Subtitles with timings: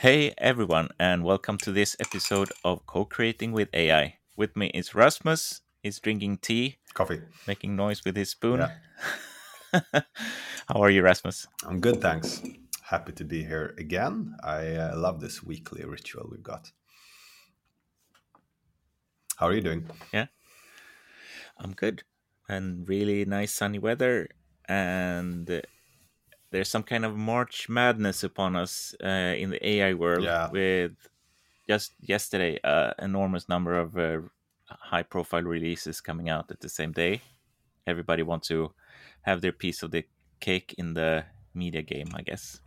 [0.00, 4.16] Hey everyone, and welcome to this episode of Co Creating with AI.
[4.34, 5.60] With me is Rasmus.
[5.82, 7.20] He's drinking tea, Coffee.
[7.46, 8.64] making noise with his spoon.
[9.74, 9.80] Yeah.
[10.68, 11.48] How are you, Rasmus?
[11.66, 12.40] I'm good, thanks.
[12.84, 14.36] Happy to be here again.
[14.42, 16.72] I uh, love this weekly ritual we've got.
[19.36, 19.84] How are you doing?
[20.14, 20.28] Yeah,
[21.58, 22.04] I'm good.
[22.48, 24.30] And really nice sunny weather.
[24.66, 25.60] And uh,
[26.50, 30.50] there's some kind of March madness upon us uh, in the AI world Yeah.
[30.50, 30.92] with
[31.68, 34.20] just yesterday, uh, enormous number of uh,
[34.66, 37.22] high profile releases coming out at the same day.
[37.86, 38.72] Everybody wants to
[39.22, 40.04] have their piece of the
[40.40, 41.24] cake in the
[41.54, 42.60] media game, I guess.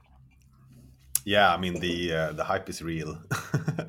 [1.25, 3.17] Yeah, I mean the uh, the hype is real,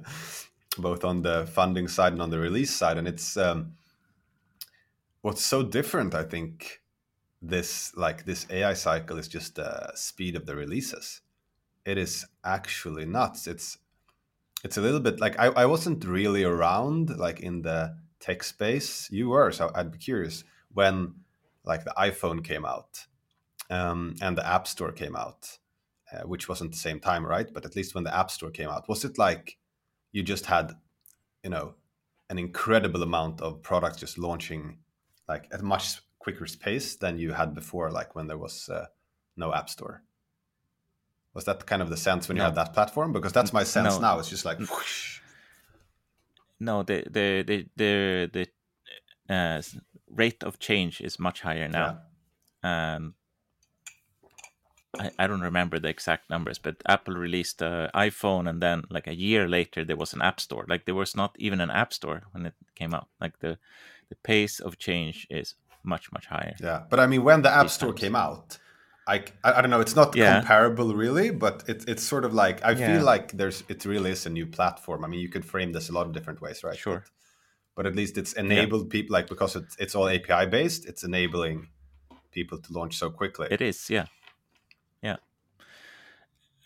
[0.78, 3.74] both on the funding side and on the release side, and it's um,
[5.22, 6.14] what's so different.
[6.14, 6.80] I think
[7.48, 11.20] this like this AI cycle is just the speed of the releases.
[11.84, 13.46] It is actually nuts.
[13.46, 13.78] It's
[14.64, 19.08] it's a little bit like I, I wasn't really around like in the tech space.
[19.10, 21.14] You were, so I'd be curious when
[21.64, 23.04] like the iPhone came out
[23.70, 25.58] um, and the App Store came out,
[26.12, 27.48] uh, which wasn't the same time, right?
[27.52, 29.58] But at least when the App Store came out, was it like
[30.12, 30.72] you just had,
[31.42, 31.74] you know,
[32.30, 34.78] an incredible amount of products just launching
[35.28, 38.86] like at much quicker pace than you had before, like when there was uh,
[39.36, 40.02] no App Store?
[41.34, 42.46] Was that kind of the sense when you No.
[42.46, 43.12] had that platform?
[43.12, 44.00] Because that's my sense No.
[44.00, 44.18] now.
[44.18, 45.20] It's just like whoosh.
[46.58, 48.30] No, the the the the,
[49.28, 49.62] the uh,
[50.08, 51.98] rate of change is much higher now.
[52.62, 53.14] Um,
[54.98, 59.08] I, I don't remember the exact numbers, but Apple released the iPhone, and then like
[59.08, 60.64] a year later, there was an App Store.
[60.68, 63.08] Like there was not even an App Store when it came out.
[63.20, 63.58] Like the
[64.08, 66.56] the pace of change is much much higher.
[66.60, 68.00] Yeah, but I mean, when the App Store times.
[68.00, 68.58] came out,
[69.06, 69.80] I, I, I don't know.
[69.80, 70.40] It's not Yeah.
[70.40, 72.86] comparable, really, but it, it's sort of like I Yeah.
[72.86, 75.04] feel like there's it really is a new platform.
[75.04, 76.76] I mean, you could frame this a lot of different ways, right?
[76.76, 77.00] Sure.
[77.00, 77.10] But,
[77.76, 81.68] but at least it's enabled people, like because it's it's all API based, it's enabling
[82.30, 83.48] people to launch so quickly.
[83.50, 84.06] It is, yeah,
[85.02, 85.16] yeah,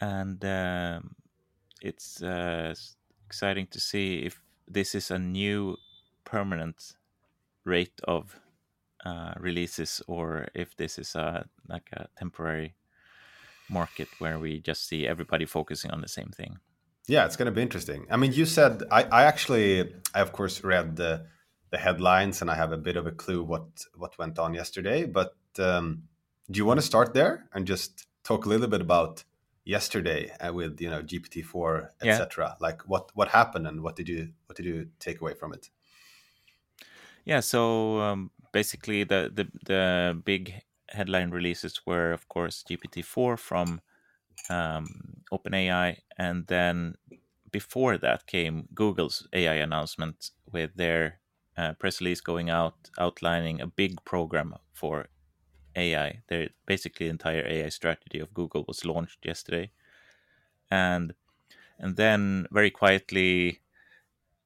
[0.01, 1.15] and um,
[1.83, 2.75] it's uh,
[3.27, 5.77] exciting to see if this is a new
[6.25, 6.95] permanent
[7.65, 8.39] rate of
[9.09, 11.27] uh, releases or if this is a
[11.75, 12.71] like a temporary
[13.71, 16.59] market where we just see everybody focusing on the same thing.
[17.07, 18.07] Yeah, it's going to be interesting.
[18.11, 21.27] I mean, you said I, I actually, I of course read the
[21.71, 25.07] the headlines, and I have a bit of a clue what what went on yesterday.
[25.07, 26.03] But um,
[26.51, 29.25] do you want to start there and just talk a little bit about
[29.65, 32.13] yesterday uh, with you know GPT four, Yeah.
[32.13, 32.57] etc.
[32.61, 35.71] Like what what happened and what did you what did you take away from it?
[37.25, 40.55] Yeah, so um, basically the, the the big
[40.91, 43.81] headline releases were, of course, GPT four from
[44.51, 44.87] um,
[45.33, 46.97] OpenAI, and then
[47.53, 51.21] before that came Google's AI announcement with their
[51.57, 55.09] uh, press release going out outlining a big program for
[55.77, 56.23] AI.
[56.29, 59.71] Their basically entire AI strategy of Google was launched yesterday,
[60.71, 61.15] and
[61.79, 63.61] and then very quietly,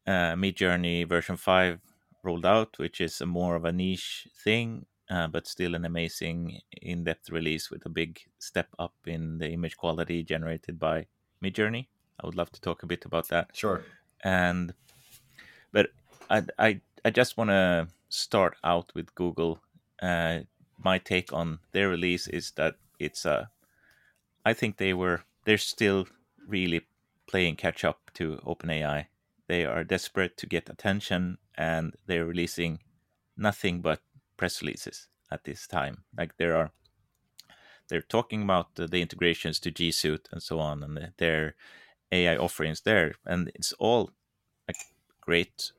[0.06, 1.80] uh, Midjourney version five
[2.22, 6.60] rolled out, which is a more of a niche thing, uh, but still an amazing
[6.80, 11.06] in-depth release with a big step up in the image quality generated by
[11.42, 11.88] Midjourney.
[12.20, 13.84] I would love to talk a bit about that Sure.
[14.22, 14.74] and
[15.72, 15.90] but
[16.30, 19.60] I I I just want to start out with Google.
[20.00, 20.40] Uh,
[20.78, 23.50] my take on their release is that it's a.
[24.44, 26.06] I think they were they're still
[26.46, 26.86] really
[27.26, 29.06] playing catch up to OpenAI.
[29.48, 32.80] They are desperate to get attention, and they're releasing
[33.36, 34.00] nothing but
[34.36, 36.04] press releases at this time.
[36.16, 36.70] Like there are,
[37.88, 41.54] they're talking about the, the integrations to G Suite and so on, and the- their
[42.10, 44.10] AI offerings there, and it's all
[44.68, 44.76] like
[45.20, 45.72] great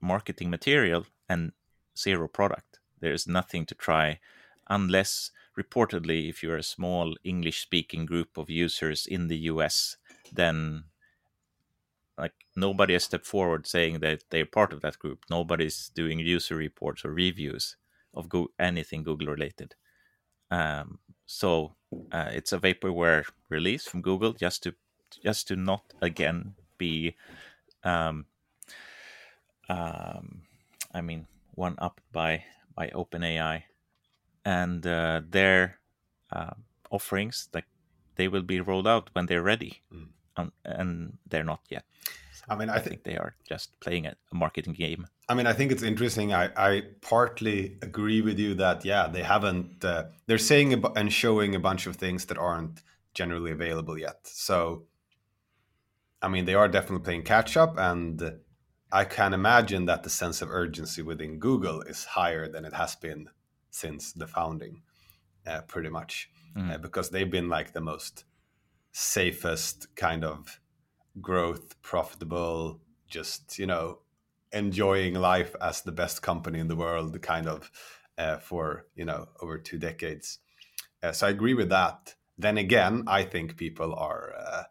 [0.00, 1.52] marketing material and
[1.96, 2.78] zero product.
[3.00, 4.20] There's nothing to try
[4.68, 9.96] unless reportedly if you're a small English speaking group of users in the US,
[10.32, 10.84] then
[12.18, 15.24] like nobody has stepped forward saying that they're part of that group.
[15.30, 17.76] Nobody's doing user reports or reviews
[18.14, 19.74] of go- anything Google related.
[20.50, 21.74] Um, so
[22.12, 24.74] uh, it's a vaporware release from Google just to
[25.22, 27.14] just to not again be
[27.84, 28.26] um,
[29.68, 30.42] um,
[30.92, 32.44] I mean one up by
[32.74, 33.62] by OpenAI
[34.44, 35.78] and uh, their
[36.32, 36.54] uh,
[36.90, 37.66] offerings like
[38.16, 40.08] they will be rolled out when they're ready Mm.
[40.38, 41.84] Um, and they're not yet.
[42.32, 45.06] So I mean, I I thi- think they are just playing a, marketing game.
[45.28, 46.32] I mean, I think it's interesting.
[46.32, 49.84] I, I partly agree with you that yeah, they haven't.
[49.84, 52.82] Uh, they're saying ab- and showing a bunch of things that aren't
[53.14, 54.20] generally available yet.
[54.24, 54.84] So
[56.20, 58.40] I mean, they are definitely playing catch up, and
[58.90, 62.96] I can imagine that the sense of urgency within Google is higher than it has
[62.96, 63.28] been
[63.70, 64.82] since the founding,
[65.46, 66.72] uh, pretty much, mm.
[66.72, 68.24] uh, because they've been like the most
[68.92, 70.60] safest kind of
[71.20, 73.98] growth, profitable, just you know,
[74.52, 77.70] enjoying life as the best company in the world, kind of,
[78.16, 80.38] uh, for you know over two decades.
[81.02, 82.14] Uh, so I agree with that.
[82.36, 84.62] Then again, I think people are uh,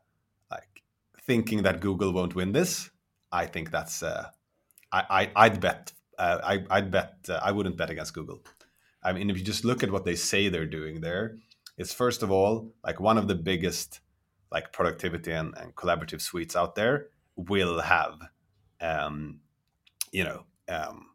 [0.52, 0.84] like
[1.22, 2.90] thinking that Google won't win this
[3.32, 4.30] I think that's uh,
[4.92, 8.44] I, I would bet uh, I I'd bet uh, I wouldn't bet against Google.
[9.04, 11.38] I mean, if you just look at what they say they're doing there,
[11.78, 14.00] it's first of all like one of the biggest
[14.52, 18.20] like productivity and, and collaborative suites out there will have
[18.82, 19.40] um,
[20.12, 21.08] you know um,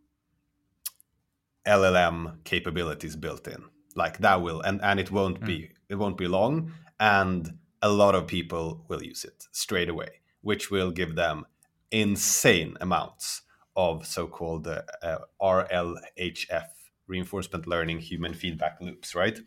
[1.67, 3.65] LLM capabilities built in
[3.95, 5.47] like that will and and it won't mm.
[5.47, 10.09] be it won't be long and a lot of people will use it straight away
[10.41, 11.45] which will give them
[11.91, 13.43] insane amounts
[13.77, 16.67] of so-called uh, uh, RLHF
[17.07, 19.39] reinforcement learning human feedback loops, right?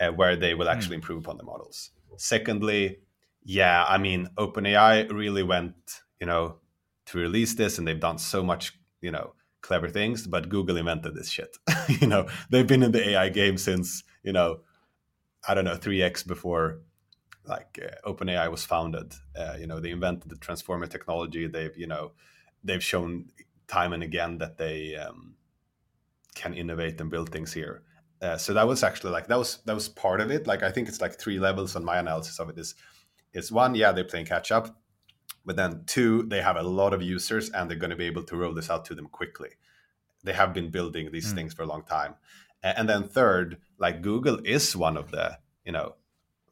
[0.00, 1.00] Uh, where they will actually mm.
[1.00, 1.90] improve upon the models.
[2.16, 2.98] Secondly,
[3.48, 5.76] yeah, I mean, OpenAI really went,
[6.20, 6.56] you know,
[7.06, 10.26] to release this, and they've done so much, you know, clever things.
[10.26, 11.56] But Google invented this shit.
[12.00, 14.60] you know, they've been in the AI game since, you know,
[15.46, 16.80] I don't know, three x before
[17.44, 19.14] like uh, OpenAI was founded.
[19.38, 21.46] Uh, you know, they invented the transformer technology.
[21.46, 22.12] They've you know
[22.64, 23.26] they've shown
[23.68, 25.36] time and again that they um,
[26.34, 27.84] can innovate and build things here.
[28.20, 30.48] Uh, so that was actually like that was that was part of it.
[30.48, 32.58] Like I think it's like three levels on my analysis of it.
[32.58, 32.74] Is
[33.32, 34.76] is one, yeah, they're playing catch up,
[35.44, 38.24] but then two, they have a lot of users and they're going to be able
[38.24, 39.50] to roll this out to them quickly.
[40.24, 41.36] They have been building these mm.
[41.36, 42.16] things for a long time,
[42.62, 45.94] and then third, like Google is one of the you know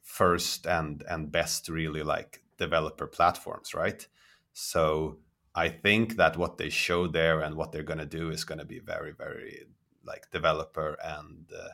[0.03, 4.07] first and and best really like developer platforms right?
[4.53, 5.19] So
[5.57, 8.59] i think that what they show there and what they're going to do is going
[8.59, 9.67] to be very very
[10.05, 11.69] like developer and uh,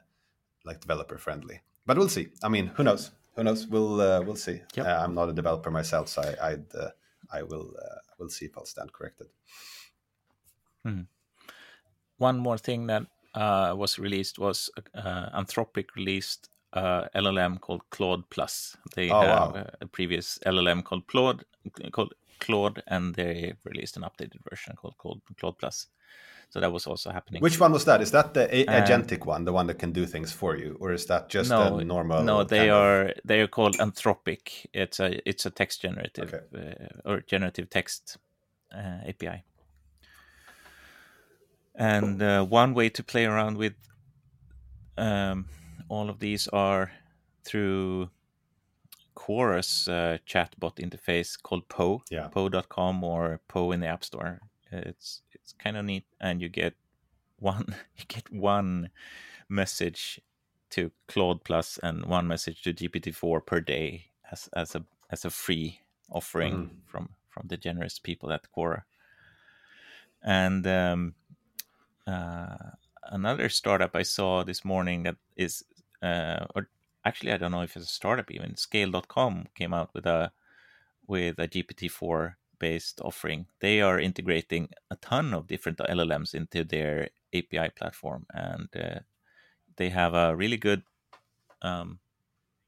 [0.65, 1.61] like developer friendly.
[1.87, 2.29] But we'll see.
[2.43, 4.87] I mean who knows who knows we'll uh, we'll see yep.
[4.87, 6.91] uh, i'm not a developer myself so i I'd, uh,
[7.33, 9.29] i will uh, will see if i'll stand corrected
[10.85, 11.03] hmm.
[12.19, 18.77] one more thing that uh, was released was anthropic released uh, LLM called Claude Plus.
[18.95, 19.67] They oh, have wow.
[19.81, 21.45] a previous LLM called Claude,
[21.93, 25.87] called Claude, and they released an updated version called Claude, Claude Plus.
[26.51, 27.43] So that was also happening.
[27.43, 28.03] Which one was that?
[28.03, 30.93] Is that the a- agentic one, the one that can do things for you, or
[30.93, 32.25] is that just no, a normal?
[32.25, 33.21] No, they are of...
[33.25, 34.67] they are called Anthropic.
[34.73, 36.75] It's a it's a text generative okay.
[37.05, 38.17] uh, or generative text
[38.75, 39.45] uh, API.
[41.77, 43.75] And uh, one way to play around with
[44.99, 45.47] um,
[45.89, 46.91] all of these are
[47.45, 48.11] through
[49.21, 52.29] Quora's uh, chatbot interface called Poe, yeah.
[52.29, 54.41] Poe.com or Poe in the App Store.
[54.73, 56.75] It's it's kind of neat, and you get
[57.39, 57.67] one
[57.99, 58.89] you get one
[59.49, 60.21] message
[60.71, 65.31] to Claude Plus and one message to GPT-4 per day as as a as a
[65.31, 65.81] free
[66.11, 66.71] offering mm.
[66.87, 68.85] from from the generous people at Quora.
[70.23, 71.15] And um,
[72.07, 72.73] uh,
[73.05, 75.63] another startup I saw this morning that is
[76.03, 76.69] uh, or
[77.05, 78.57] actually I don't know if it's a startup even.
[78.57, 80.33] Scale.com came out with a
[81.07, 83.47] with a GPT-4 based offering.
[83.61, 89.01] They are integrating a ton of different LLMs into their API platform, and uh,
[89.77, 90.83] they have a really good
[91.63, 91.99] um,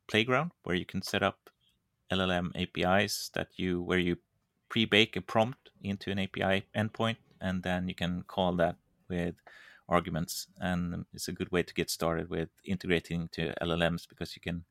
[0.08, 1.50] playground where you can set up
[2.10, 4.16] LLM APIs that you where you
[4.68, 8.76] pre-bake a prompt into an API endpoint, and then you can call that
[9.08, 9.34] with
[9.88, 14.42] arguments, and it's a good way to get started with integrating to LLMs because you
[14.42, 14.64] can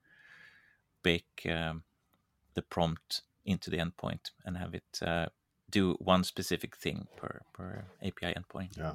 [1.03, 1.83] bake um,
[2.53, 5.25] the prompt into the endpoint and have it uh,
[5.69, 8.77] do one specific thing per per API endpoint.
[8.77, 8.93] Yeah.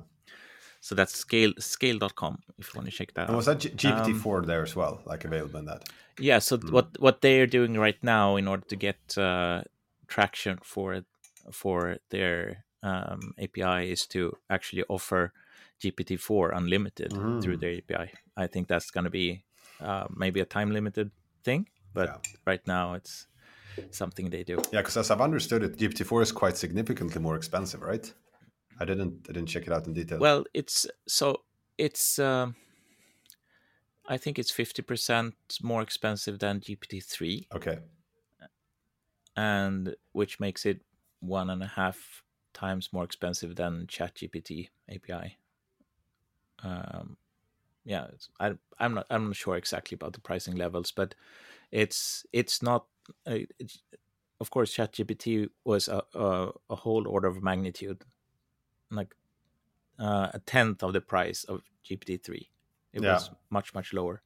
[0.80, 3.36] So that's scale scale.com if you want to check that and out.
[3.36, 5.88] Was that G- GPT-4 um, there as well, like available in that?
[6.18, 6.38] Yeah.
[6.38, 6.70] So mm.
[6.70, 9.62] what what they are doing right now in order to get uh,
[10.06, 11.02] traction for
[11.50, 15.32] for their um, API is to actually offer
[15.82, 17.42] GPT-4 unlimited mm.
[17.42, 18.12] through their API.
[18.36, 19.44] I think that's going to be
[19.80, 21.10] uh, maybe a time limited
[21.44, 22.30] thing, but yeah.
[22.46, 23.26] right now it's
[23.90, 24.56] something they do.
[24.72, 28.12] Yeah, because as I've understood it, GPT-4 is quite significantly more expensive, right?
[28.78, 30.18] I didn't I didn't check it out in detail.
[30.18, 31.42] Well, it's so
[31.78, 32.56] it's um,
[34.06, 37.46] I think it's fifty percent more expensive than GPT-3.
[37.54, 37.78] Okay.
[39.34, 40.82] And which makes it
[41.20, 45.36] one and a half times more expensive than ChatGPT API
[46.62, 47.16] um,
[47.84, 48.08] yeah,
[48.40, 51.14] I, I'm not I'm not sure exactly about the pricing levels, but
[51.70, 52.86] it's it's not
[53.26, 53.38] uh,
[54.40, 58.04] of course, ChatGPT was a, a, a whole order of magnitude,
[58.90, 59.14] like
[59.98, 62.50] uh, a tenth of the price of GPT three.
[62.92, 63.12] It Yeah.
[63.12, 64.22] was much much lower.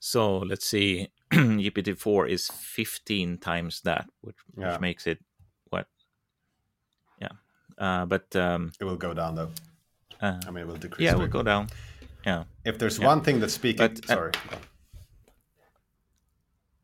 [0.00, 4.72] So let's see, GPT four is fifteen times that, which, Yeah.
[4.72, 5.18] which makes it
[5.70, 5.86] what?
[7.20, 7.28] Yeah,
[7.78, 9.50] uh, but um, It will go down though.
[10.22, 11.04] Uh, I mean, it will decrease.
[11.06, 11.68] yeah, a we'll go down.
[12.24, 13.08] Yeah, If there's Yeah.
[13.08, 14.32] one thing that's speaking, But, uh, sorry.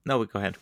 [0.04, 0.56] no, we go ahead.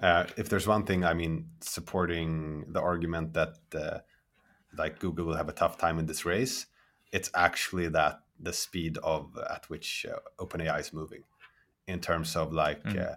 [0.00, 3.98] Uh, if there's one thing, I mean, supporting the argument that uh,
[4.76, 6.66] like Google will have a tough time in this race,
[7.12, 11.22] it's actually that the speed of at which uh, OpenAI is moving,
[11.86, 13.14] in terms of like uh,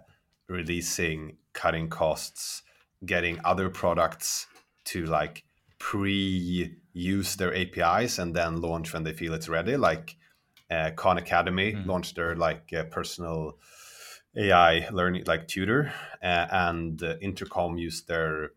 [0.48, 2.62] releasing, cutting costs,
[3.04, 4.46] getting other products
[4.84, 5.42] to like
[5.78, 9.76] pre-use their APIs and then launch when they feel it's ready.
[9.76, 10.16] Like
[10.70, 13.58] uh, Khan Academy launched their like uh, personal
[14.36, 15.92] AI learning like tutor,
[16.22, 18.50] uh, and uh, Intercom used their,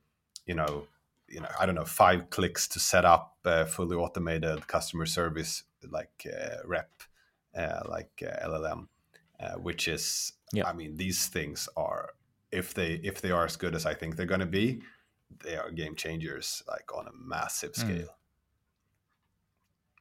[0.45, 0.87] you know,
[1.27, 3.37] you know, I don't know, five clicks to set up
[3.69, 6.89] fully automated customer service like uh, rep,
[7.55, 8.87] uh, like uh, LLM,
[9.39, 10.67] uh, which is, Yeah.
[10.67, 12.09] I mean, these things are
[12.51, 14.81] if they if they are as good as I think they're going to be,
[15.43, 17.79] they are game changers like on a massive Mm.
[17.79, 18.15] scale.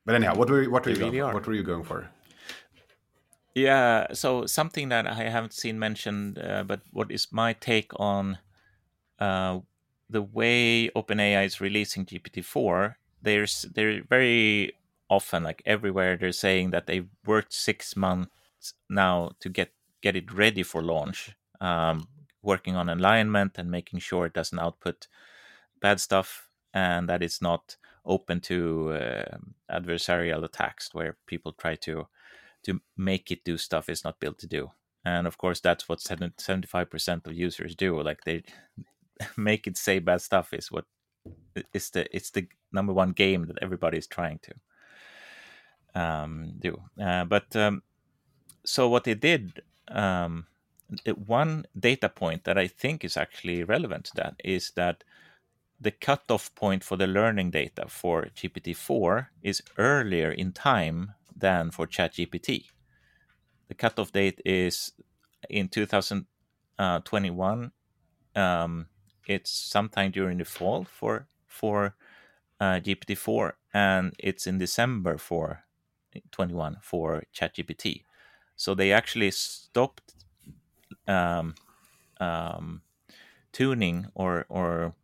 [0.04, 1.34] But anyhow, what were what were They you really going are.
[1.34, 2.10] what were you going for?
[3.54, 8.38] Yeah, so something that I haven't seen mentioned, uh, but what is my take on
[9.18, 9.60] uh,
[10.08, 12.94] the way OpenAI is releasing GPT-4?
[13.20, 14.74] There's they're very
[15.10, 18.30] often, like everywhere, they're saying that they've worked six months
[18.88, 22.06] now to get get it ready for launch, um,
[22.42, 25.08] working on alignment and making sure it doesn't output
[25.80, 29.36] bad stuff and that it's not open to uh,
[29.70, 32.06] adversarial attacks where people try to
[32.62, 34.70] to make it do stuff it's not built to do.
[35.04, 38.02] And of course, that's what 75% of users do.
[38.02, 38.42] Like they
[39.36, 40.84] make it say bad stuff is what
[41.72, 46.80] it's the it's the number one game that everybody is trying to um, do.
[47.00, 47.82] Uh, but um,
[48.64, 50.46] so what they did, um,
[51.14, 55.04] one data point that I think is actually relevant to that is that
[55.80, 61.86] the cutoff point for the learning data for GPT-4 is earlier in time than for
[61.86, 62.64] ChatGPT.
[63.68, 64.92] The cutoff date is
[65.48, 67.72] in 2021.
[68.34, 68.86] Um,
[69.26, 71.94] it's sometime during the fall for for
[72.60, 75.64] uh, GPT-4, and it's in December for
[76.32, 78.02] 21 for ChatGPT.
[78.56, 80.14] So they actually stopped
[81.08, 81.54] um,
[82.20, 82.82] um,
[83.52, 84.94] tuning or or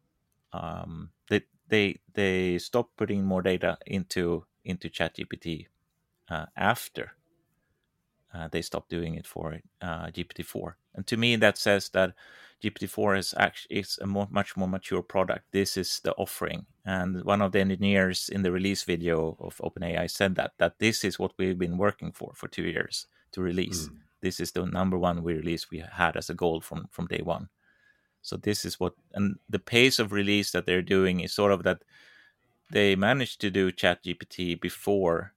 [0.52, 5.66] um, they they they stopped putting more data into into ChatGPT
[6.28, 7.12] uh, after
[8.34, 10.75] uh, they stopped doing it for uh, GPT-4.
[10.94, 12.14] And to me, that says that
[12.62, 15.44] GPT-4 is actually is a more, much more mature product.
[15.52, 20.11] This is the offering, and one of the engineers in the release video of OpenAI
[20.11, 23.88] said that that this is what we've been working for for two years to release.
[24.24, 27.20] This is the number one we release we had as a goal from from day
[27.22, 27.50] one.
[28.22, 31.62] So this is what, and the pace of release that they're doing is sort of
[31.64, 31.84] that
[32.70, 35.34] they managed to do ChatGPT before,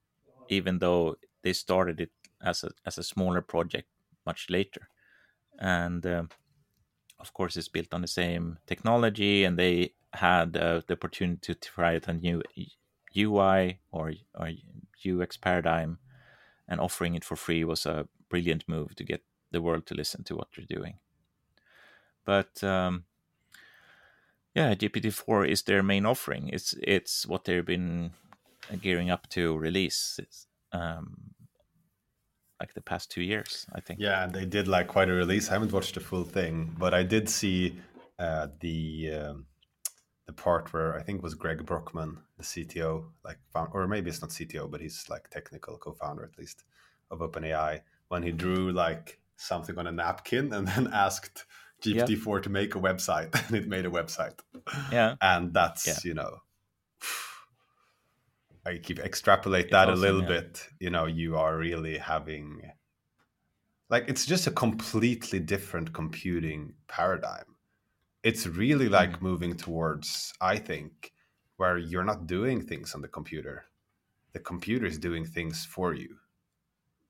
[0.47, 3.89] even though they started it as a as a smaller project
[4.25, 4.87] much later,
[5.59, 6.29] and um,
[7.19, 11.55] of course it's built on the same technology, and they had uh, the opportunity to
[11.55, 12.41] try a new
[13.17, 14.51] UI or or
[15.05, 15.99] UX paradigm,
[16.69, 20.23] and offering it for free was a brilliant move to get the world to listen
[20.25, 20.95] to what they're doing.
[22.25, 23.05] But um,
[24.53, 26.49] yeah, GPT-4 is their main offering.
[26.49, 28.11] It's it's what they've been
[28.81, 30.19] gearing up to release.
[30.73, 31.33] Um,
[32.59, 33.99] like the past two years, I think.
[33.99, 35.49] Yeah, they did like quite a release.
[35.49, 37.77] I haven't watched the full thing, but I did see
[38.17, 39.45] uh, the um,
[40.25, 44.09] the part where I think it was Greg Brockman, the CTO, like found, or maybe
[44.09, 46.63] it's not CTO, but he's like technical co-founder at least
[47.09, 51.45] of OpenAI, when he drew like something on a napkin and then asked
[51.83, 54.39] GPT-4 to make a website, and it made a website.
[54.91, 55.15] Yeah.
[55.21, 55.97] and that's Yeah.
[56.03, 56.37] you know.
[58.65, 60.27] I keep extrapolate that a little yeah.
[60.27, 62.61] bit, you know, you are really having
[63.89, 67.55] like it's just a completely different computing paradigm
[68.23, 68.93] it's really hmm.
[68.93, 71.13] like moving towards i think
[71.57, 73.65] where you're not doing things on the computer
[74.33, 76.17] the computer is doing things for you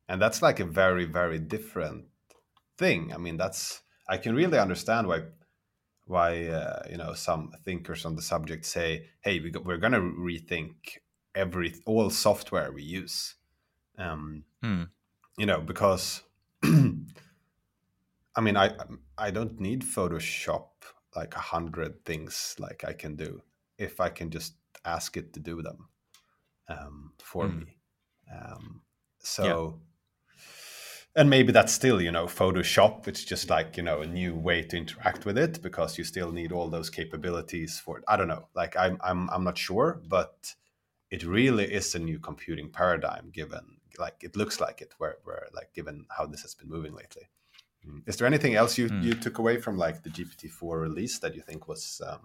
[0.08, 2.06] and that's like a very very different
[2.78, 5.22] thing i mean that's i can really understand why
[6.06, 10.00] why uh, you know some thinkers on the subject say hey we we're going to
[10.00, 11.00] rethink
[11.36, 13.36] every all software we use
[13.98, 14.84] um, Hmm.
[15.38, 16.24] you know because
[16.64, 18.72] i mean i
[19.18, 20.68] i don't need photoshop
[21.18, 23.42] like a hundred things like I can do
[23.78, 24.54] if I can just
[24.86, 25.90] ask it to do them
[26.70, 27.66] um, for mm.
[27.66, 27.78] me.
[28.34, 28.82] Um,
[29.20, 29.80] so.
[31.18, 33.08] And maybe that's still you know Photoshop.
[33.08, 36.32] It's just like you know a new way to interact with it because you still
[36.32, 38.04] need all those capabilities for it.
[38.08, 38.48] I don't know.
[38.56, 40.56] Like I'm I'm I'm not sure, but
[41.10, 45.48] it really is a new computing paradigm given like it looks like it where where
[45.54, 47.24] like given how this has been moving lately.
[47.86, 48.08] Mm.
[48.08, 49.04] Is there anything else you, mm.
[49.04, 52.20] you took away from like the GPT-4 release that you think was um,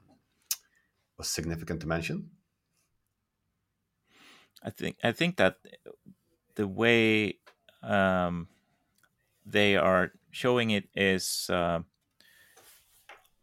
[1.17, 2.31] was significant to mention?
[4.63, 5.57] I think I think that
[6.55, 7.39] the way
[7.83, 8.49] um,
[9.45, 11.81] they are showing it is uh,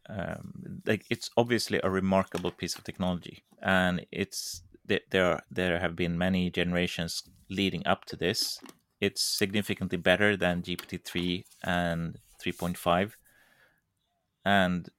[0.10, 4.63] um, like it's obviously a remarkable piece of technology, and it's
[5.10, 5.41] there.
[5.51, 8.60] There have been many generations leading up to this.
[9.00, 13.18] It's significantly better than GPT three and three point five,
[14.46, 14.89] and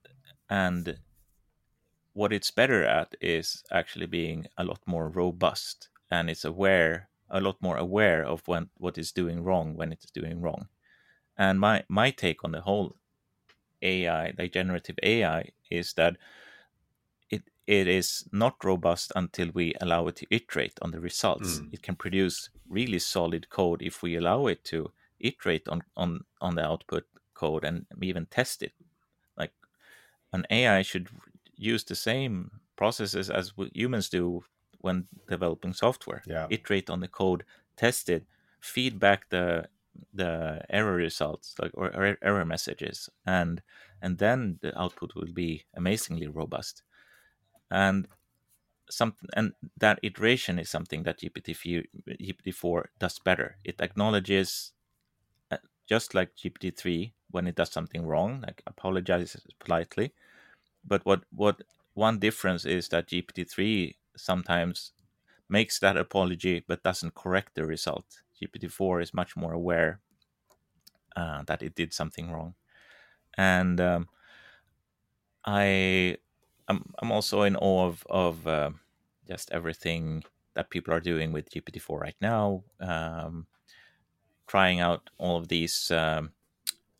[0.48, 0.98] and
[2.12, 7.40] what it's better at is actually being a lot more robust and it's aware a
[7.40, 10.66] lot more aware of when what is doing wrong when it is doing wrong
[11.36, 12.96] and my my take on the whole
[13.82, 16.16] ai the generative ai is that
[17.30, 21.72] it it is not robust until we allow it to iterate on the results mm.
[21.72, 26.54] it can produce really solid code if we allow it to iterate on on on
[26.54, 28.72] the output code and even test it
[29.36, 29.52] like
[30.32, 31.08] an ai should
[31.56, 34.42] use the same processes as humans do
[34.80, 36.22] when developing software.
[36.26, 36.46] Yeah.
[36.50, 37.44] Iterate on the code,
[37.76, 38.24] test it,
[38.60, 39.68] feedback the
[40.12, 43.62] the error results like or, or error messages, and
[44.02, 46.82] and then the output will be amazingly robust.
[47.70, 48.08] And
[48.90, 53.58] something and that iteration is something that GPT GPT-4 does better.
[53.64, 54.72] It acknowledges,
[55.50, 60.14] uh, just like GPT-3, when it does something wrong, like apologizes politely.
[60.84, 61.62] But what what
[61.94, 64.92] one difference is that GPT-3 sometimes
[65.48, 68.22] makes that apology but doesn't correct the result.
[68.40, 70.00] GPT-4 is much more aware
[71.16, 72.54] uh, that it did something wrong,
[73.36, 74.08] and um,
[75.44, 76.16] I
[76.68, 78.70] I'm, I'm also in awe of of uh,
[79.26, 80.24] just everything
[80.54, 83.46] that people are doing with GPT-4 right now, um,
[84.46, 86.32] trying out all of these um,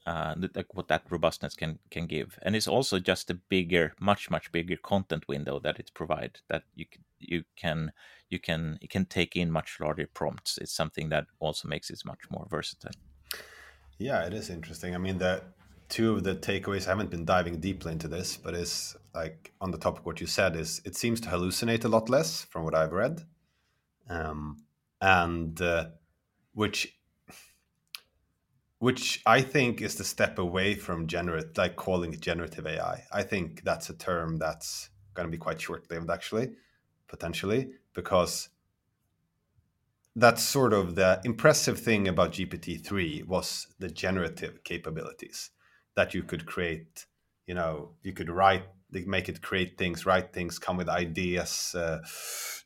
[0.06, 4.30] uh, like what that robustness can can give, and it's also just a bigger, much
[4.30, 6.42] much bigger content window that it provides.
[6.48, 7.92] That you can, you can
[8.28, 10.58] you can you can take in much larger prompts.
[10.58, 12.92] It's something that also makes it much more versatile.
[13.98, 14.94] Yeah, it is interesting.
[14.94, 15.42] I mean, the
[15.88, 16.86] two of the takeaways.
[16.86, 20.26] I haven't been diving deeply into this, but it's like on the topic what you
[20.26, 23.22] said is it seems to hallucinate a lot less from what I've read,
[24.08, 24.64] um,
[25.00, 25.88] and uh,
[26.54, 26.96] which
[28.78, 33.04] which I think is the step away from generate, like calling it generative AI.
[33.12, 36.52] I think that's a term that's going to be quite short-lived, actually,
[37.10, 38.48] potentially, because
[40.16, 45.50] that's sort of the impressive thing about GPT-3 was the generative capabilities
[45.96, 47.06] that you could create.
[47.46, 51.98] You know, you could write, make it create things, write things, come with ideas, uh,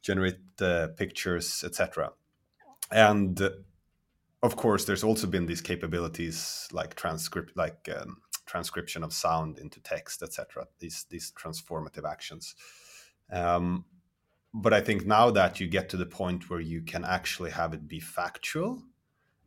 [0.02, 2.12] generate uh, pictures, etc.
[2.90, 3.40] And
[4.42, 9.80] of course, there's also been these capabilities like transcript, like um, transcription of sound into
[9.80, 10.66] text, etc.
[10.78, 12.54] These these transformative actions.
[13.30, 13.86] Um,
[14.54, 17.74] but I think now that you get to the point where you can actually have
[17.74, 18.82] it be factual,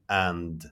[0.10, 0.64] and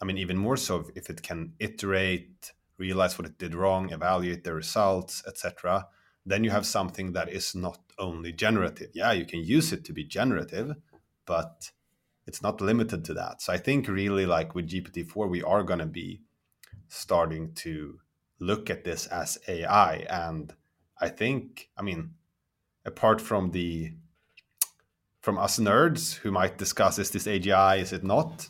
[0.00, 4.44] I mean even more so if it can iterate, realize what it did wrong, evaluate
[4.44, 5.88] the results, etc.
[6.24, 8.90] Then you have something that is not only generative.
[8.94, 10.74] Yeah, you can use it to be generative,
[11.24, 11.70] but
[12.26, 13.40] it's not limited to that.
[13.42, 16.22] So I think really like with GPT-4, we are going to be
[16.88, 18.00] starting to
[18.40, 20.04] look at this as AI.
[20.10, 20.52] And
[21.00, 22.14] I think, I mean,
[22.86, 23.92] apart from the
[25.20, 28.48] from us nerds who might discuss is this AGI, is it not?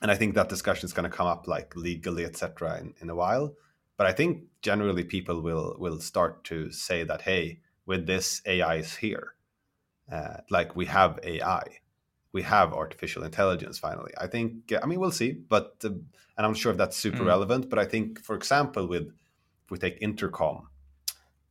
[0.00, 2.78] And I think that discussion is going to come up like legally, etc.
[2.80, 3.54] In, in a while.
[3.96, 8.76] But I think generally people will will start to say that hey, with this AI
[8.76, 9.34] is here,
[10.10, 11.80] uh, like we have AI
[12.32, 14.12] we have artificial intelligence finally.
[14.18, 16.02] I think, I mean, we'll see, but, uh, and
[16.36, 17.26] I'm not sure if that's super mm.
[17.26, 19.08] relevant, but I think, for example, with,
[19.64, 20.68] if we take Intercom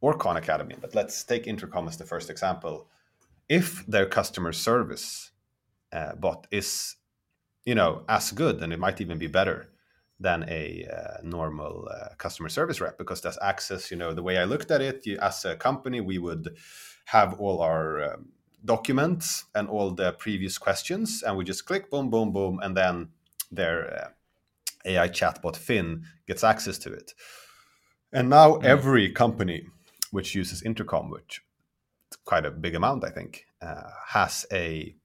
[0.01, 2.87] or Khan Academy, but let's take Intercom as the first example.
[3.49, 5.31] If their customer service
[5.91, 6.95] uh, bot is,
[7.65, 9.69] you know, as good, and it might even be better
[10.19, 13.91] than a uh, normal uh, customer service rep because that's access.
[13.91, 16.57] You know, the way I looked at it, you, as a company, we would
[17.05, 18.29] have all our um,
[18.65, 23.09] documents and all the previous questions, and we just click boom, boom, boom, and then
[23.51, 24.09] their uh,
[24.85, 27.13] AI chatbot Fin gets access to it.
[28.11, 29.67] And now every company
[30.11, 31.41] which uses intercom, which
[32.11, 34.95] is quite a big amount, I think, uh, has a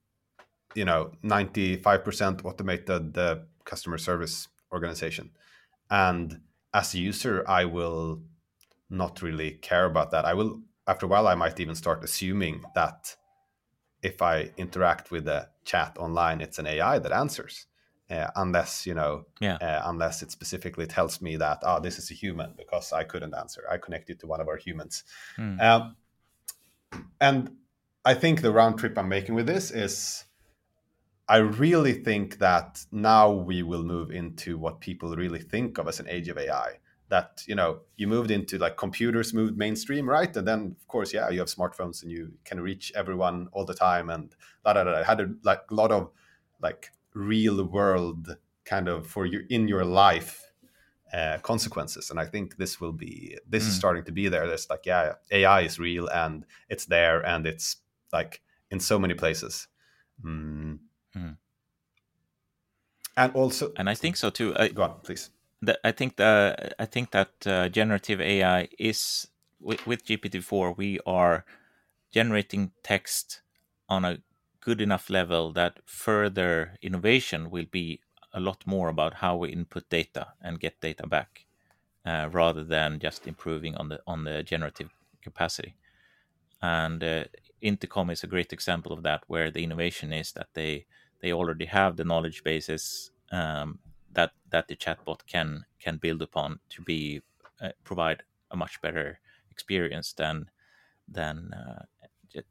[0.75, 5.31] you know 95% automated uh, customer service organization.
[5.89, 6.41] And
[6.73, 8.23] as a user, I will
[8.89, 10.25] not really care about that.
[10.25, 13.15] I will after a while I might even start assuming that
[14.01, 17.67] if I interact with a chat online, it's an AI that answers.
[18.09, 19.55] Uh, unless you know, yeah.
[19.55, 23.33] uh, unless it specifically tells me that oh, this is a human because I couldn't
[23.33, 23.63] answer.
[23.71, 25.03] I connected to one of our humans,
[25.37, 25.61] Mm.
[25.61, 25.95] um,
[27.21, 27.51] and
[28.05, 30.25] I think the round trip I'm making with this is,
[31.29, 35.99] I really think that now we will move into what people really think of as
[36.01, 36.79] an age of AI.
[37.09, 40.35] That you know, you moved into like computers moved mainstream, right?
[40.35, 43.73] And then of course, yeah, you have smartphones and you can reach everyone all the
[43.73, 44.35] time, and
[44.65, 44.99] da da da.
[44.99, 46.11] It had a like a lot of
[46.61, 50.51] like real world kind of for you in your life
[51.13, 53.77] uh, consequences and i think this will be this is Mm.
[53.77, 57.77] starting to be there there's like yeah ai is real and it's there and it's
[58.11, 59.67] like in so many places
[60.23, 60.79] Mm.
[61.15, 61.37] Mm.
[63.17, 64.55] and also And I think so too.
[64.55, 65.29] I, go on please
[65.61, 69.27] the, I think the I think that uh, generative AI is
[69.59, 71.45] with, with GPT-4 we are
[72.11, 73.41] generating text
[73.89, 74.17] on a
[74.63, 77.99] good enough level that further innovation will be
[78.33, 81.45] a lot more about how we input data and get data back,
[82.05, 84.89] uh, rather than just improving on the on the generative
[85.21, 85.75] capacity.
[86.61, 87.25] And uh,
[87.61, 90.85] Intercom is a great example of that, where the innovation is that they
[91.21, 93.79] they already have the knowledge bases um,
[94.11, 97.21] that that the chatbot can can build upon to be
[97.61, 99.19] uh, provide a much better
[99.51, 100.49] experience than
[101.07, 101.85] than uh,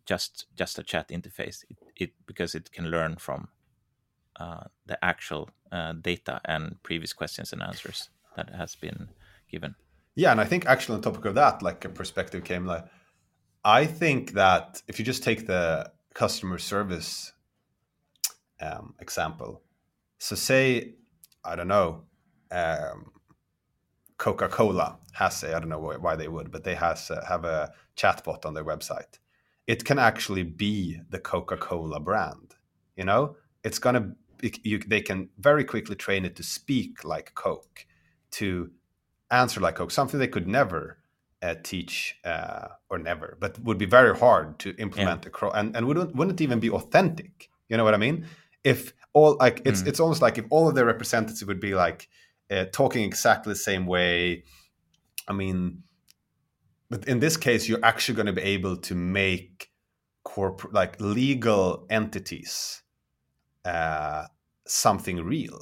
[0.06, 1.64] just just a chat interface.
[1.70, 3.48] It, it because it can learn from
[4.40, 9.08] uh, the actual uh, data and previous questions and answers that has been
[9.50, 9.74] given.
[10.14, 12.84] yeah and i think actually on topic of that like a perspective came like
[13.64, 17.32] i think that if you just take the customer service
[18.60, 19.62] um, example
[20.18, 20.94] so say
[21.44, 22.02] i don't know
[22.50, 23.12] um,
[24.18, 27.70] coca-cola has a i don't know why- they would but they has uh, have a
[27.96, 29.18] chatbot on their website
[29.72, 32.48] it can actually be the coca-cola brand
[32.98, 33.22] you know?
[33.64, 34.02] It's gonna
[34.70, 37.86] you, they can very quickly train it to speak like coke
[38.38, 38.70] to
[39.30, 40.98] answer like coke something they could never
[41.46, 45.86] uh, teach uh, or never but would be very hard to implement across and, and
[45.86, 47.34] wouldn't, wouldn't even be authentic
[47.68, 48.26] you know what i mean?
[48.64, 49.88] If all like it's Mm.
[49.88, 52.08] it's almost like if all of their representatives would be like
[52.50, 54.16] uh, talking exactly the same way
[55.30, 55.82] i mean
[56.92, 59.70] but in this case you're actually going to be able to make
[60.24, 62.82] corporate like legal entities
[63.64, 64.26] uh,
[64.66, 65.58] something real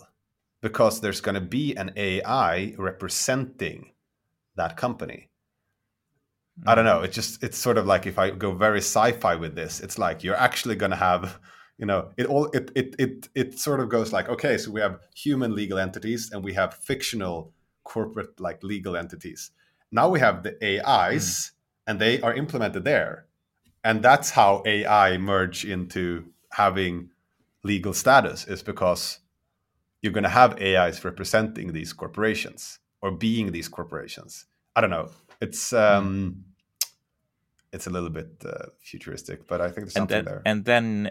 [0.60, 3.92] because there's going to be an ai representing
[4.56, 5.30] that company
[6.66, 7.00] I don't know.
[7.00, 10.22] It just it's sort of like if I go very sci-fi with this, it's like
[10.22, 11.38] you're actually going to have,
[11.78, 14.80] you know, it all it it it it sort of goes like okay, so we
[14.80, 17.52] have human legal entities and we have fictional
[17.84, 19.52] corporate like legal entities.
[19.92, 21.52] Now we have the AIs
[21.86, 23.26] and they are implemented there.
[23.82, 27.10] And that's how AI merge into having
[27.62, 29.18] legal status is because
[30.02, 34.46] you're going to have AIs representing these corporations or being these corporations.
[34.76, 35.10] I don't know.
[35.40, 36.44] It's um,
[37.72, 40.42] it's a little bit uh, futuristic, but I think there's and something then there.
[40.44, 41.10] and then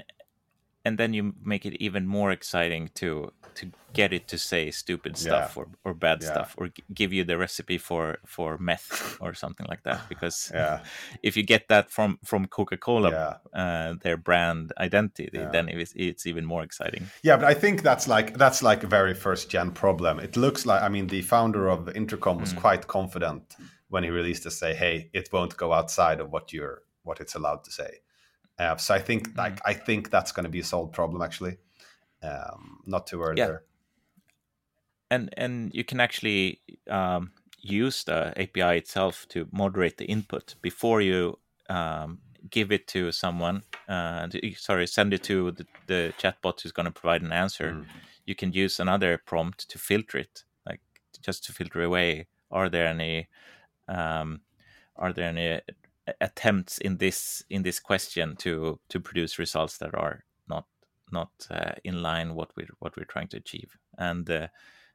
[0.86, 5.18] and then you make it even more exciting to to get it to say stupid
[5.18, 6.30] stuff or, or bad Yeah.
[6.32, 10.52] stuff or g- give you the recipe for for meth or something like that because
[10.54, 10.80] yeah,
[11.24, 15.50] if you get that from from coca-cola yeah, uh, their brand identity Yeah.
[15.52, 17.38] then it's, it's even more exciting yeah.
[17.40, 20.20] But I think that's like that's like a very first gen problem.
[20.20, 22.62] It looks like I mean the founder of Intercom was Mm.
[22.62, 23.56] quite confident
[23.90, 27.36] when he released to say, "Hey, it won't go outside of what you're what it's
[27.36, 28.02] allowed to say."
[28.60, 29.38] Uh, so I think Mm.
[29.38, 31.58] like I think that's going to be a solved problem actually.
[32.22, 33.48] Um, not too early Yeah.
[33.48, 33.64] there.
[35.12, 41.02] and and you can actually um, use the API itself to moderate the input before
[41.02, 42.20] you um,
[42.50, 43.64] give it to someone.
[43.88, 47.72] Uh, sorry, send it to the, the chatbot who's going to provide an answer.
[47.72, 47.86] Mm.
[48.26, 50.82] You can use another prompt to filter it, like
[51.22, 52.28] just to filter away.
[52.52, 53.28] Are there any
[53.88, 54.42] um,
[54.96, 55.62] are there any
[56.22, 60.66] attempts in this in this question to to produce results that are not
[61.12, 63.78] not uh, in line what we're what we're trying to achieve.
[63.98, 64.48] And uh,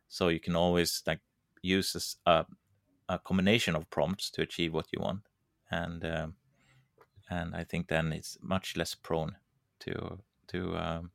[0.09, 1.20] so you can always like
[1.62, 2.44] use a,
[3.09, 5.22] a combination of prompts to achieve what you want.
[5.70, 6.35] And um,
[7.31, 9.37] and i think then it's much less prone
[9.81, 11.11] to to um,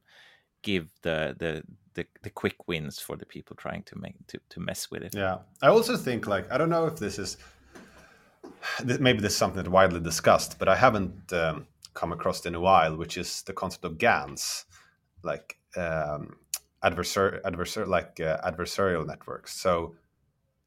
[0.62, 4.60] give the, the the the quick wins for the people trying to make to, to
[4.60, 5.16] mess with it.
[5.16, 5.38] Yeah.
[5.62, 7.38] I also think like I don't know if this is
[8.84, 12.60] maybe this is something that's widely discussed, but I haven't um, come across in a
[12.60, 14.66] while, which is the concept of GANs,
[15.24, 16.38] like um,
[16.84, 19.56] adversar adversar like uh, adversarial networks.
[19.56, 19.96] So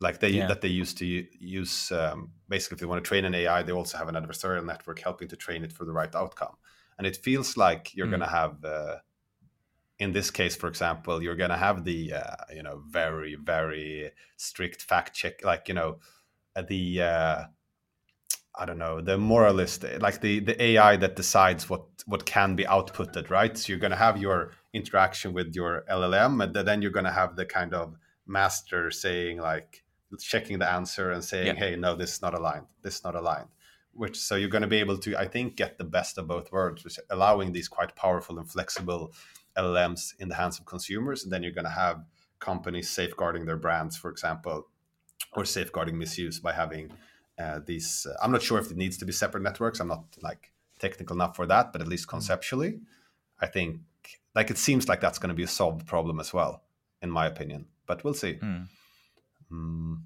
[0.01, 0.49] like they yeah.
[0.49, 3.73] that they used to use um, basically if they want to train an AI, they
[3.73, 6.57] also have an adversarial network helping to train it for the right outcome.
[6.99, 8.11] And it feels like you're mm.
[8.11, 8.97] going to have, uh,
[9.99, 14.11] in this case, for example, you're going to have the uh, you know very very
[14.37, 15.99] strict fact check, like you know
[16.57, 17.45] uh, the uh,
[18.55, 22.65] I don't know the moralist, like the the AI that decides what what can be
[22.65, 23.57] outputted, right?
[23.57, 27.13] So you're going to have your interaction with your LLM, and then you're going to
[27.13, 29.85] have the kind of master saying like
[30.21, 31.55] checking the answer and saying, yeah.
[31.55, 32.67] "Hey, no, this is not aligned.
[32.83, 33.49] This is not aligned."
[33.95, 36.53] Which so you're going to be able to, I think, get the best of both
[36.53, 39.13] worlds, which allowing these quite powerful and flexible
[39.57, 42.05] LLMs in the hands of consumers, and then you're going to have
[42.39, 44.69] companies safeguarding their brands, for example,
[45.35, 46.91] or safeguarding misuse by having
[47.39, 48.07] uh, these.
[48.09, 49.81] Uh, I'm not sure if it needs to be separate networks.
[49.81, 52.11] I'm not like technical enough for that, but at least mm.
[52.11, 52.81] conceptually,
[53.41, 53.81] I think
[54.35, 56.63] like it seems like that's going to be a solved problem as well,
[57.01, 57.67] in my opinion.
[57.87, 58.35] But we'll see.
[58.35, 58.69] Mm.
[59.51, 59.97] Mm.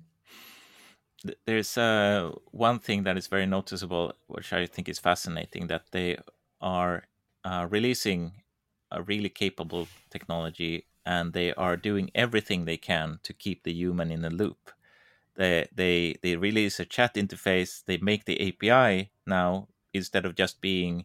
[1.44, 6.18] There's uh, one thing that is very noticeable, which I think is fascinating, that they
[6.60, 7.04] are
[7.44, 8.32] uh, releasing
[8.90, 14.10] a really capable technology and they are doing everything they can to keep the human
[14.10, 14.70] in the loop.
[15.36, 20.60] They, they, they release a chat interface, they make the API now instead of just
[20.60, 21.04] being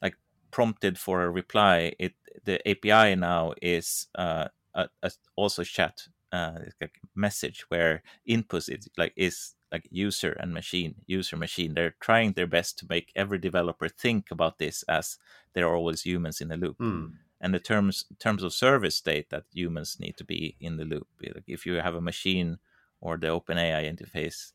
[0.00, 0.16] like
[0.50, 2.14] prompted for a reply, it
[2.44, 8.88] the API now is uh, a, a, also chat uh, like message where input is
[8.96, 11.74] like is like user and machine, user machine.
[11.74, 15.18] They're trying their best to make every developer think about this as
[15.54, 16.78] there are always humans in the loop.
[16.78, 17.12] Mm.
[17.40, 21.08] And the terms terms of service state that humans need to be in the loop.
[21.22, 22.58] Like if you have a machine
[23.02, 24.52] or the OpenAI interface,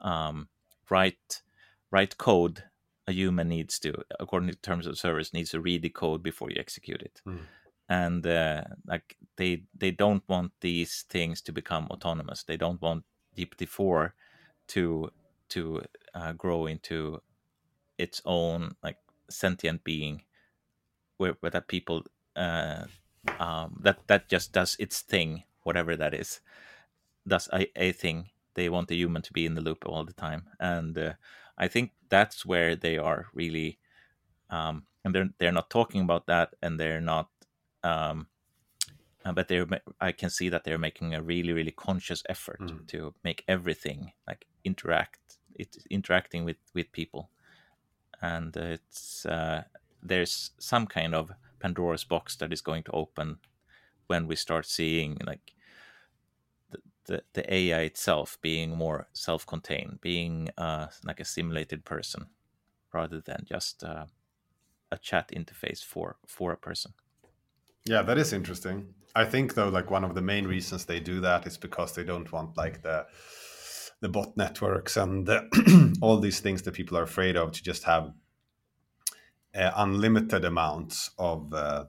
[0.00, 0.48] um,
[0.88, 1.42] write
[1.90, 2.64] write code,
[3.06, 6.50] a human needs to, according to terms of service, needs to read the code before
[6.50, 7.20] you execute it.
[7.26, 7.40] Mm
[7.88, 12.42] and uh, like they they don't want these things to become autonomous.
[12.42, 13.04] They don't want
[13.36, 14.12] GPT-4
[14.68, 15.10] to
[15.50, 15.82] to
[16.14, 17.22] uh, grow into
[17.96, 18.98] its own like
[19.30, 20.22] sentient being,
[21.16, 22.02] where, where that people
[22.36, 22.84] uh,
[23.38, 26.40] um, that that just does its thing, whatever that is,
[27.28, 28.30] does a, a thing.
[28.54, 31.12] They want the human to be in the loop all the time, and uh,
[31.56, 33.78] I think that's where they are really.
[34.50, 37.28] Um, and they're they're not talking about that, and they're not
[37.84, 38.26] um,
[39.24, 39.66] uh, but they're
[40.00, 42.86] I can see that they're making a really really conscious effort mm.
[42.88, 47.30] to make everything like interact it's interacting with with people
[48.22, 49.62] and it's uh,
[50.02, 53.38] there's some kind of Pandora's box that is going to open
[54.06, 55.52] when we start seeing like
[57.08, 62.26] the, AI itself being more self-contained, being uh, like a simulated person
[62.92, 64.06] rather than just uh,
[64.90, 66.92] a chat interface for for a person.
[67.84, 68.94] Yeah, that is interesting.
[69.14, 72.04] I think though, like one of the main reasons they do that is because they
[72.04, 73.06] don't want like the
[74.00, 77.82] the bot networks and the, all these things that people are afraid of to just
[77.84, 78.12] have
[79.54, 81.84] uh, unlimited amounts of uh,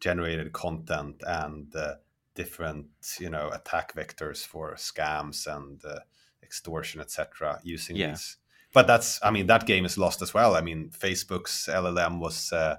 [0.00, 1.94] generated content and uh,
[2.34, 2.86] different
[3.18, 5.98] you know attack vectors for scams and uh,
[6.42, 8.08] extortion etc using yeah.
[8.08, 8.36] these
[8.72, 12.52] but that's i mean that game is lost as well i mean facebook's llm was
[12.52, 12.76] uh,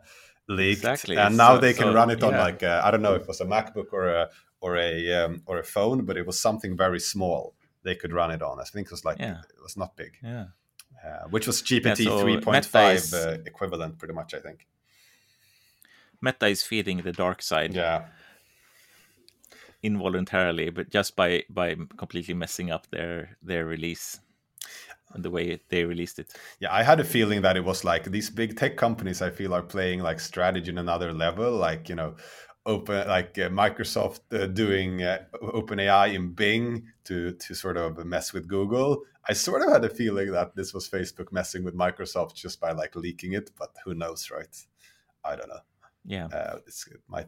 [0.48, 1.18] leaked, exactly.
[1.18, 2.44] and now so, they can so, run it on yeah.
[2.44, 4.30] like I don't know if it was a MacBook or a
[4.64, 7.54] or a um, or a phone, but it was something very small.
[7.84, 8.60] They could run it on.
[8.60, 9.42] I think it was like yeah.
[9.58, 10.18] it was not big.
[10.24, 10.48] Yeah.
[11.04, 14.68] Uh, which was GPT yeah, so 3.5 uh, equivalent, pretty much, I think.
[16.22, 17.74] Meta is feeding the dark side.
[17.74, 18.06] Yeah.
[19.84, 24.20] Involuntarily, but just by by completely messing up their their release
[25.16, 26.34] the way they released it.
[26.60, 29.22] Yeah, I had a feeling that it was like these big tech companies.
[29.22, 31.52] I feel are playing like strategy in another level.
[31.52, 32.16] Like you know,
[32.66, 38.34] open like uh, Microsoft uh, doing uh, OpenAI in Bing to to sort of mess
[38.34, 39.04] with Google.
[39.28, 42.72] I sort of had a feeling that this was Facebook messing with Microsoft just by
[42.72, 44.56] like leaking it, but who knows, right?
[45.24, 45.62] I don't know.
[46.06, 47.28] Yeah, uh, it's, it might.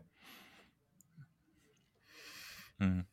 [2.81, 3.05] Mm.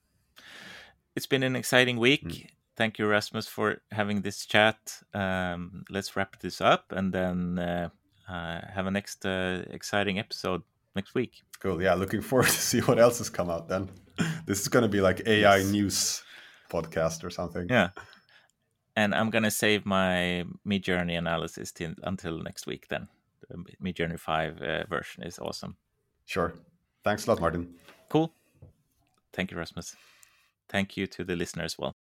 [1.14, 2.24] It's been an exciting week.
[2.24, 2.46] Mm
[2.76, 5.02] thank you, Rasmus, for having this chat.
[5.14, 7.88] Um, let's wrap this up and then uh,
[8.28, 10.62] uh, have a next uh, exciting episode
[10.96, 11.42] next week.
[11.60, 11.82] Cool.
[11.82, 13.90] Yeah, looking forward to see what else has come out then.
[14.46, 15.70] this is going to be like AI yes.
[15.70, 16.22] news
[16.70, 17.66] podcast or something.
[17.68, 17.90] Yeah.
[18.94, 23.08] And I'm going to save my Midjourney analysis till, until next week then.
[23.48, 25.76] The Midjourney 5 uh, version is awesome.
[26.26, 26.52] Sure.
[27.02, 27.74] Thanks a lot, Martin.
[28.08, 28.32] Cool.
[29.32, 29.96] Thank you, Rasmus.
[30.68, 31.94] Thank you to the listener as well.